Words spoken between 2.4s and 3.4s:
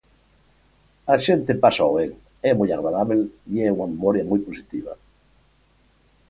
é moi agradábel